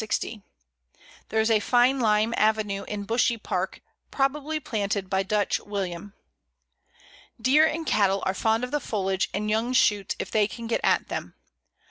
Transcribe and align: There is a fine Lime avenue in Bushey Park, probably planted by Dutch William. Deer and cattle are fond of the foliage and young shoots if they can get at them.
There 1.29 1.39
is 1.39 1.51
a 1.51 1.59
fine 1.59 1.99
Lime 1.99 2.33
avenue 2.35 2.85
in 2.85 3.03
Bushey 3.05 3.37
Park, 3.37 3.81
probably 4.09 4.59
planted 4.59 5.11
by 5.11 5.21
Dutch 5.21 5.59
William. 5.59 6.15
Deer 7.39 7.67
and 7.67 7.85
cattle 7.85 8.23
are 8.25 8.33
fond 8.33 8.63
of 8.63 8.71
the 8.71 8.79
foliage 8.79 9.29
and 9.31 9.47
young 9.47 9.73
shoots 9.73 10.15
if 10.17 10.31
they 10.31 10.47
can 10.47 10.65
get 10.65 10.81
at 10.83 11.09
them. 11.09 11.35